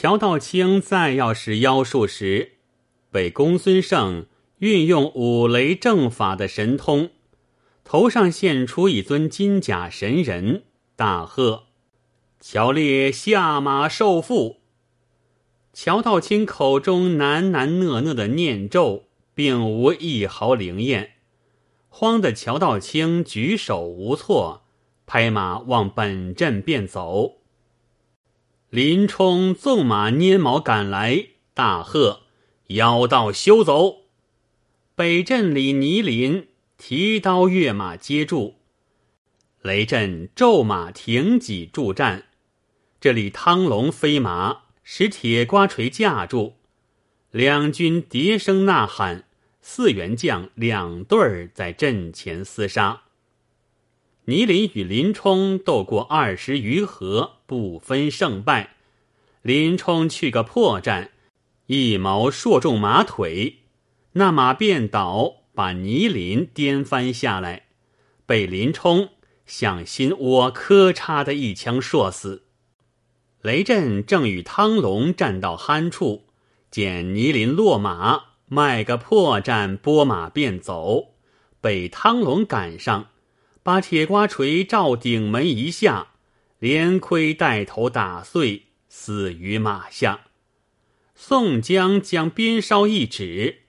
[0.00, 2.52] 乔道清再要使妖术时，
[3.10, 4.26] 被公孙胜
[4.58, 7.10] 运用五雷正法的神通，
[7.82, 10.62] 头上现出一尊金甲神人，
[10.94, 11.64] 大喝
[12.38, 14.58] ：“乔烈下马受缚！”
[15.74, 21.14] 乔道清口中喃喃讷讷的念咒，并无一毫灵验，
[21.88, 24.62] 慌得乔道清举手无措，
[25.06, 27.37] 拍马往本阵便走。
[28.70, 32.24] 林冲纵马拈毛赶来，大喝
[32.68, 34.02] ：“妖道休走！”
[34.94, 38.56] 北镇里倪林提刀跃马接住，
[39.62, 42.26] 雷震骤马挺戟助战。
[43.00, 46.56] 这里汤龙飞马使铁瓜锤架住，
[47.30, 49.24] 两军叠声呐喊，
[49.62, 53.04] 四员将两对儿在阵前厮杀。
[54.28, 58.74] 倪林与林冲斗过二十余合，不分胜败。
[59.40, 61.08] 林冲去个破绽，
[61.64, 63.60] 一矛射中马腿，
[64.12, 67.68] 那马便倒，把倪林颠翻下来，
[68.26, 69.08] 被林冲
[69.46, 72.42] 向心窝磕嚓的一枪射死。
[73.40, 76.24] 雷震正与汤龙战到酣处，
[76.70, 81.14] 见倪林落马，卖个破绽，拨马便走，
[81.62, 83.06] 被汤龙赶上。
[83.68, 86.12] 把铁瓜锤照顶门一下，
[86.58, 90.20] 连盔带头打碎，死于马下。
[91.14, 93.64] 宋江将鞭梢一指，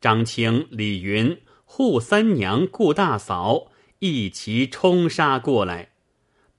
[0.00, 5.90] 张青、李云、扈三娘、顾大嫂一齐冲杀过来，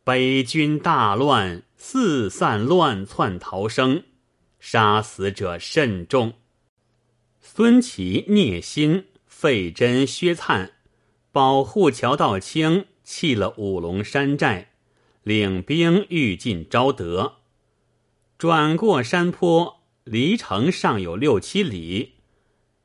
[0.03, 4.03] 北军大乱，四散乱窜逃生，
[4.59, 6.33] 杀死者甚众。
[7.39, 10.73] 孙琦、聂心、费真、薛灿。
[11.31, 14.71] 保护乔道清弃了五龙山寨，
[15.23, 17.35] 领兵欲进昭德。
[18.37, 22.15] 转过山坡，离城尚有六七里，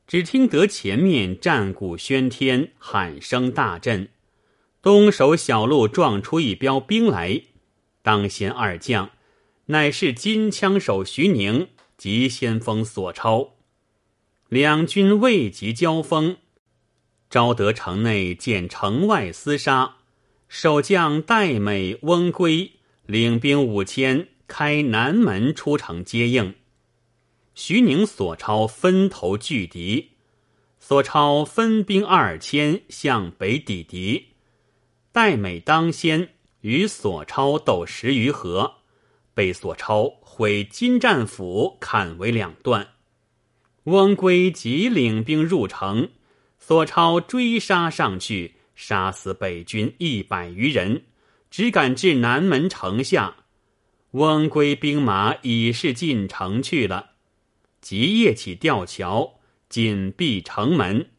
[0.06, 4.11] 只听得前面战鼓喧天，喊声大震。
[4.80, 7.42] 东首小路撞出一彪兵来，
[8.02, 9.11] 当先二将
[9.67, 11.67] 乃是金枪手徐宁
[11.98, 13.55] 及先锋索超。
[14.48, 16.36] 两军未及交锋。
[17.36, 19.97] 昭德城内见城外厮杀，
[20.48, 22.73] 守将戴美、翁归
[23.05, 26.55] 领兵五千开南门出城接应。
[27.55, 30.13] 徐宁、索超分头拒敌，
[30.80, 34.29] 索超分兵二千向北抵敌。
[35.13, 36.30] 戴美当先
[36.63, 38.77] 与索超斗十余合，
[39.35, 42.92] 被索超毁金战斧砍为两段。
[43.85, 46.08] 翁归即领兵入城。
[46.69, 51.05] 索超追杀上去，杀死北军一百余人，
[51.49, 53.37] 只赶至南门城下。
[54.11, 57.11] 翁归兵马已是进城去了，
[57.81, 59.39] 即夜起吊桥，
[59.69, 61.11] 紧闭城门。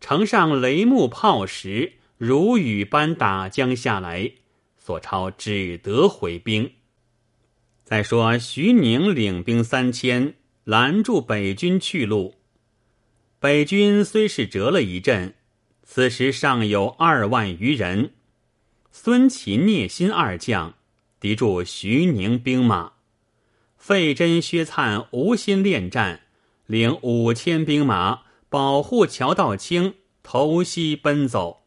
[0.00, 4.32] 城上雷木炮石如雨般打将下来，
[4.76, 6.72] 索超只得回兵。
[7.84, 12.34] 再说徐宁领兵三千，拦住北军去路。
[13.44, 15.34] 北军虽是折了一阵，
[15.82, 18.14] 此时尚有二万余人。
[18.90, 20.76] 孙琦、聂心二将
[21.20, 22.92] 敌住徐宁兵马，
[23.76, 26.22] 费真、薛灿无心恋战，
[26.64, 31.64] 领五千兵马保护乔道清投西奔走。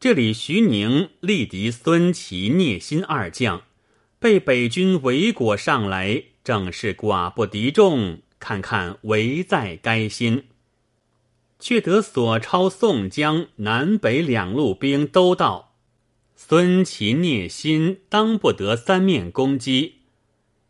[0.00, 3.64] 这里徐宁力敌孙琦、聂心二将，
[4.18, 10.44] 被北军围裹上来，正是寡不敌众，看看危在该心。
[11.58, 15.74] 却得索超、宋江南北两路兵都到，
[16.34, 19.94] 孙琦、聂心当不得三面攻击。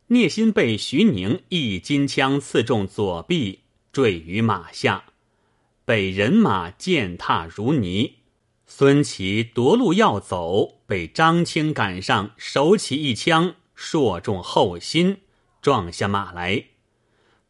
[0.09, 5.07] 聂心被徐宁一金枪刺中左臂，坠于马下，
[5.85, 8.15] 被人马践踏如泥。
[8.69, 15.19] 孙琦夺路要走，被张青赶上，手起一枪，射中后心，
[15.61, 16.67] 撞下马来。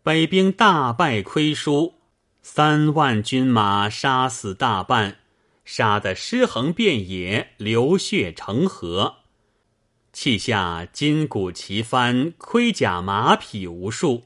[0.03, 1.96] 北兵大败亏输。
[2.49, 5.19] 三万军马杀死大半，
[5.65, 9.17] 杀得尸横遍野，流血成河。
[10.13, 14.23] 气下金鼓齐翻，盔甲马匹无数。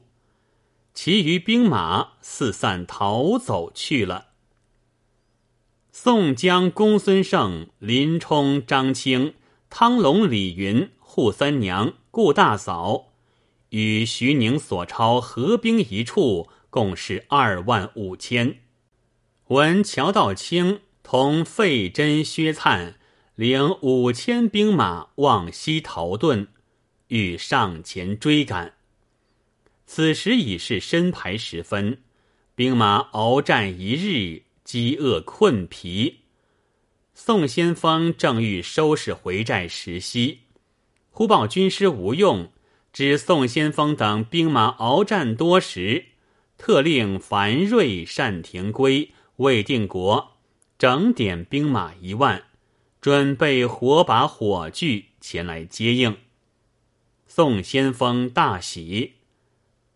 [0.93, 4.27] 其余兵马四散逃走去了。
[5.91, 9.33] 宋江、公孙胜、林冲、张青、
[9.67, 13.07] 汤龙、李云、扈三娘、顾大嫂，
[13.69, 16.47] 与徐宁、索超合兵一处。
[16.71, 18.55] 共是二万五千。
[19.49, 22.95] 闻乔道清同费真、薛灿
[23.35, 26.47] 领五千兵马往西逃遁，
[27.09, 28.73] 欲上前追赶。
[29.85, 32.01] 此时已是申牌时分，
[32.55, 36.19] 兵马鏖战一日，饥饿困疲。
[37.13, 40.39] 宋先锋正欲收拾回寨时息，
[41.09, 42.49] 忽报军师吴用
[42.93, 46.05] 知宋先锋等兵马鏖战多时，
[46.61, 50.33] 特令樊瑞、单廷圭、魏定国
[50.77, 52.43] 整点兵马一万，
[53.01, 56.15] 准备火把火炬前来接应。
[57.25, 59.13] 宋先锋大喜。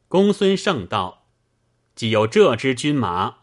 [0.08, 1.28] 公孙胜道
[1.94, 3.36] ：“既有这支军马，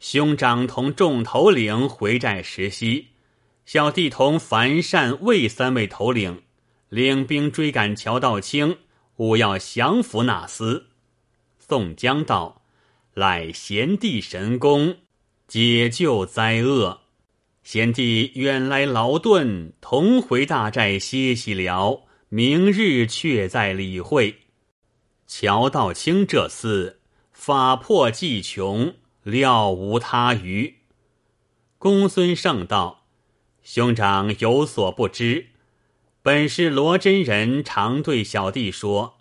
[0.00, 3.08] 兄长同众头领回寨时息，
[3.66, 6.40] 小弟同樊善、魏三位头领
[6.88, 8.78] 领兵追赶乔道清，
[9.16, 10.84] 务要降服那厮。”
[11.66, 12.60] 宋江道
[13.14, 14.98] ：“赖贤弟神功，
[15.48, 17.00] 解救灾厄。
[17.62, 22.02] 贤弟远来劳顿，同回大寨歇息了。
[22.28, 24.40] 明日却再理会。”
[25.26, 26.96] 乔道清这厮
[27.32, 30.74] 法破技穷，料无他余。
[31.78, 33.06] 公孙胜道
[33.64, 35.46] ：“兄长有所不知，
[36.20, 39.16] 本是罗真人常对小弟说，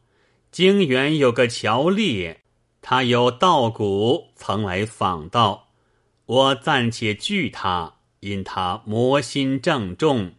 [0.53, 2.41] 京原有个乔烈，
[2.79, 5.69] 他有道骨，曾来访道。
[6.27, 10.35] 我暂且惧他，因他魔心正重，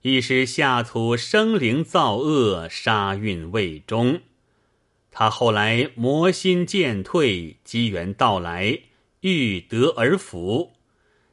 [0.00, 4.22] 一时下土生灵造恶，杀运未终。”
[5.12, 8.78] 他后来魔心渐退，机缘到来，
[9.20, 10.72] 欲得而服，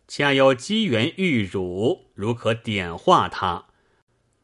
[0.09, 3.67] 恰有机缘遇汝，如可点化他，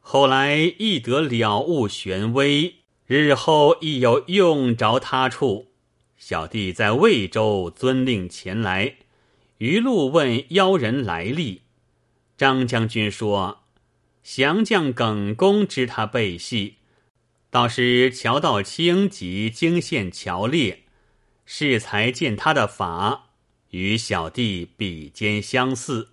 [0.00, 2.76] 后来亦得了悟玄微，
[3.06, 5.68] 日后亦有用着他处。
[6.16, 8.96] 小弟在魏州遵令前来，
[9.58, 11.62] 余路问妖人来历，
[12.36, 13.60] 张将军说，
[14.22, 16.76] 降将耿恭知他背戏。
[17.48, 20.82] 倒是乔道清及京县乔烈，
[21.44, 23.30] 适才见他的法
[23.70, 26.08] 与小弟比肩相似，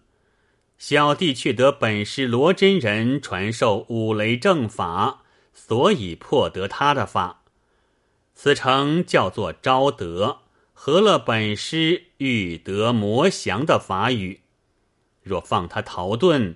[0.78, 5.23] 小弟却得本师罗真人传授五雷正法，
[5.54, 7.44] 所以破得他的法。
[8.34, 10.40] 此称叫做招德，
[10.74, 14.42] 合了本师欲得魔降的法语。
[15.22, 16.56] 若放他逃遁，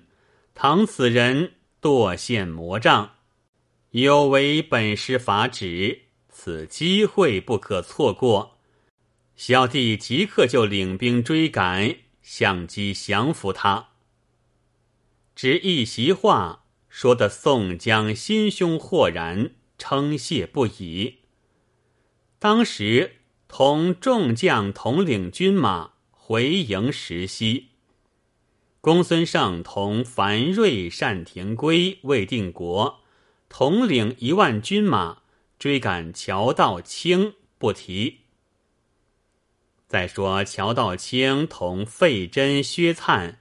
[0.54, 3.12] 倘此人堕陷魔障。
[3.92, 8.58] 有违本师法旨，此机会不可错过。
[9.34, 13.90] 小弟即刻就领兵追赶，相机降服他。
[15.34, 16.64] 只一席话，
[16.98, 21.18] 说的宋江心胸豁然，称谢不已。
[22.40, 27.68] 当时同众将统领军马回营时息，
[28.80, 32.98] 公孙胜同樊瑞、单廷圭、魏定国。
[33.48, 35.22] 统领一万军马
[35.56, 38.22] 追赶乔道清，不提。
[39.86, 43.38] 再说乔道清同费真、薛灿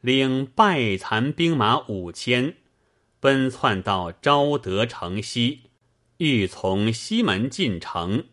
[0.00, 2.56] 领败残兵马五千，
[3.26, 5.62] 奔窜到昭德城西，
[6.18, 8.26] 欲从西门进城。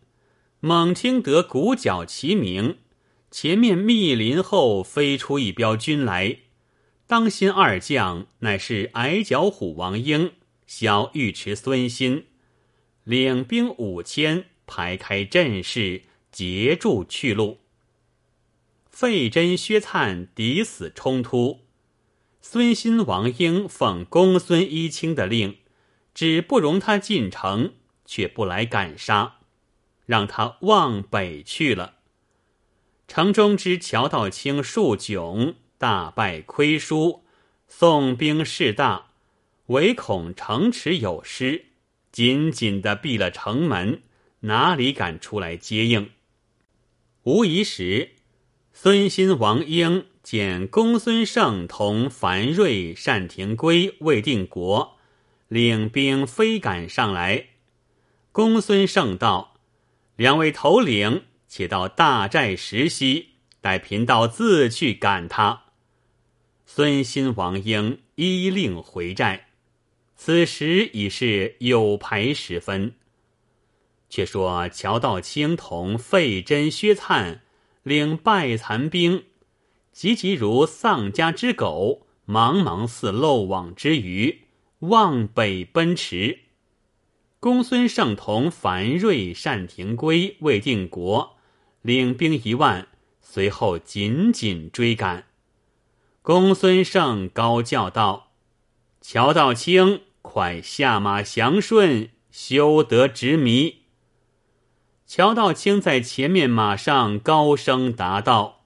[0.59, 2.77] 猛听得鼓角齐鸣，
[3.31, 6.41] 前面密林后飞出一彪军来。
[7.07, 10.33] 当心二将乃是矮脚虎王英。
[10.67, 12.27] 小尉迟孙新
[13.03, 17.57] 领兵五千，排开阵势，截住去路。
[18.91, 21.61] 费真、薛灿抵死冲突。
[22.45, 25.59] 孙新、王英奉公孙一清的令，
[26.13, 27.73] 只不容他进城，
[28.03, 29.37] 却不来赶杀，
[30.05, 31.99] 让他往北去了。
[33.07, 37.23] 城中之乔道清数窘，大败亏输，
[37.65, 39.11] 宋兵势大。
[39.67, 41.67] 唯恐城池有失，
[42.11, 44.03] 紧紧的闭了城门，
[44.41, 46.11] 哪里敢出来接应？
[47.23, 48.11] 无疑时，
[48.73, 54.97] 孙新、王英见公孙胜同樊瑞、单廷圭、魏定国
[55.49, 57.47] 领兵飞赶上来。
[58.31, 59.57] 公孙胜道
[60.15, 65.65] ：“两位头领，且到大寨时息，待贫道自去赶他。”
[66.65, 69.49] 孙新、王英依令回寨。
[70.15, 72.93] 此时已是有牌时分。
[74.09, 77.41] 却说乔道清同费真、薛灿
[77.83, 79.25] 领败残兵，
[79.93, 84.41] 急急如丧家之狗，茫茫似漏网之鱼，
[84.79, 86.39] 望北奔驰。
[87.39, 91.35] 公孙胜同樊瑞、单廷圭、魏定国
[91.83, 92.87] 领兵一万，
[93.21, 95.25] 随后紧紧追赶。
[96.21, 98.31] 公孙胜高叫道
[98.99, 103.81] ：“乔道清！”快下马降顺，休得执迷。
[105.05, 108.62] 乔道清在前面马上高声答道：“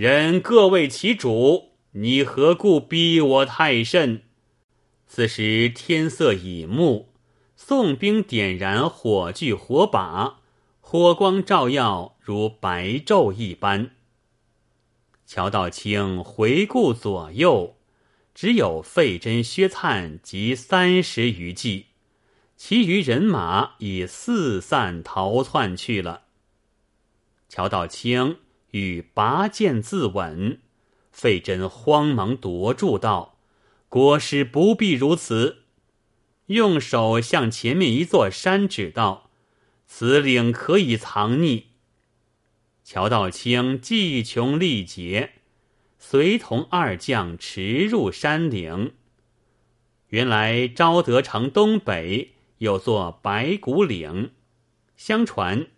[0.00, 4.22] 人各为其主，你何故逼我太甚？”
[5.06, 7.10] 此时天色已暮，
[7.54, 10.38] 宋兵点燃火炬火把，
[10.80, 13.90] 火光照耀如白昼一般。
[15.26, 17.76] 乔道清回顾左右，
[18.34, 21.88] 只有费真、薛灿及三十余骑，
[22.56, 26.22] 其余人马已四散逃窜去了。
[27.50, 28.38] 乔道清
[28.72, 30.58] 欲拔剑自刎，
[31.10, 33.38] 费真慌忙夺住道。
[33.88, 35.64] 国师不必如此，
[36.46, 39.30] 用手向前面一座山指道
[39.86, 41.64] ：“此岭可以藏匿。”
[42.84, 45.32] 乔道清计穷力竭，
[45.98, 48.94] 随同二将驰入山岭。
[50.08, 54.32] 原来昭德城东北有座白骨岭，
[54.96, 55.68] 相传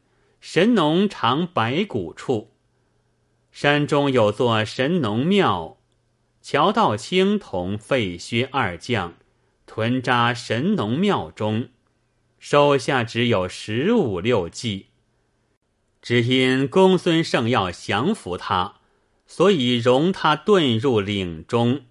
[0.41, 2.52] 神农常白骨处，
[3.53, 5.79] 山中有座神农庙。
[6.41, 9.15] 乔道清同费薛二将
[9.65, 11.69] 屯扎神农庙中，
[12.41, 14.87] 手下只有十五六骑。
[16.01, 18.81] 只因公孙胜要降服他，
[19.25, 21.83] 所以容他遁入岭中。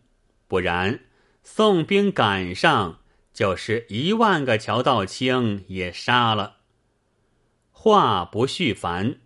[0.50, 1.00] 不然，
[1.44, 3.00] 宋兵赶上，
[3.34, 6.58] 就是一万个乔道清也杀了。
[7.72, 9.22] 话不续烦，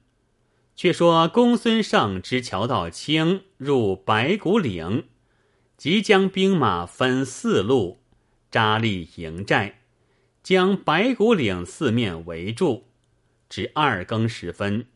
[0.76, 5.06] 却说公孙胜知乔道清入白骨岭。
[5.78, 8.00] 即将兵马分四路
[8.50, 9.82] 扎立营寨，
[10.42, 12.86] 将白骨岭四面围住。
[13.50, 14.88] 至二更时分，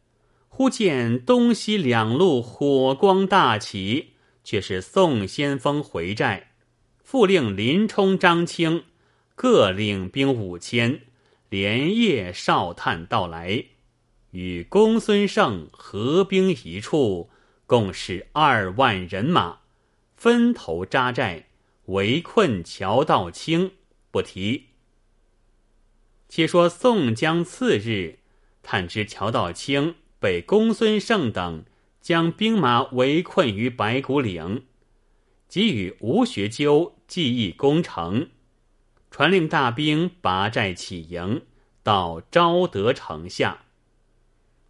[0.48, 6.52] 忽见东西两路火光大起，却是宋先锋回寨。
[7.04, 8.86] 复令林冲、张清
[9.36, 11.02] 各领兵五千，
[11.50, 13.66] 连夜哨探到来，
[14.32, 17.30] 与公孙胜合兵一处，
[17.66, 19.60] 共是二万人马。
[20.16, 21.48] 分头扎寨，
[21.86, 23.72] 围困乔道清，
[24.12, 24.66] 不提。
[26.28, 28.20] 且说宋江次日
[28.62, 31.64] 探知乔道清被公孙胜等
[32.02, 34.66] 将兵马围困于白骨岭，
[35.48, 38.30] 即与吴学究计议攻城，
[39.10, 41.44] 传令大兵拔寨起营，
[41.82, 43.64] 到昭德城下。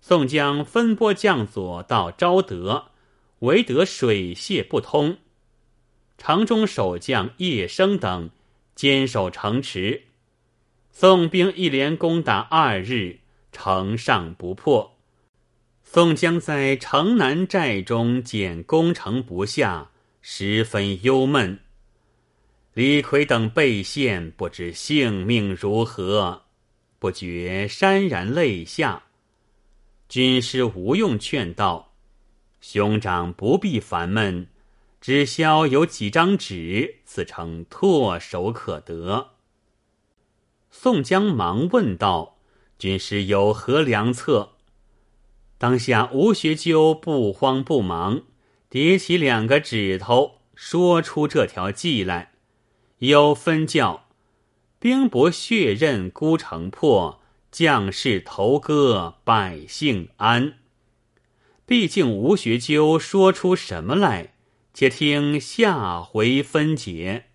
[0.02, 2.92] 宋江分拨将佐到昭德，
[3.40, 5.18] 唯得水泄不通。
[6.18, 8.30] 城中守将叶生等
[8.76, 10.04] 坚守城池，
[10.92, 13.20] 宋兵一连攻打二日，
[13.52, 14.98] 城上不破。
[15.84, 19.90] 宋江在城南寨中见攻城不下，
[20.22, 21.60] 十分忧闷。
[22.74, 26.44] 李逵等被陷，不知性命如何，
[27.00, 29.04] 不觉潸然泪下。
[30.10, 31.94] 军师吴用劝道
[32.60, 34.48] ：“兄长不必烦闷。”
[35.00, 39.30] 只消有几张纸，此诚唾手可得。
[40.70, 42.40] 宋江忙问道
[42.78, 44.56] ：“军师有何良策？”
[45.58, 48.24] 当下吴学究不慌不忙，
[48.68, 52.34] 叠起两个指头，说出这条计来。
[52.98, 54.08] 有分教：
[54.80, 57.19] 兵不血刃孤城破，
[57.52, 60.56] 将士头歌百姓安。
[61.66, 64.34] 毕竟吴学究说出什么来？
[64.74, 67.29] 且听下回分解。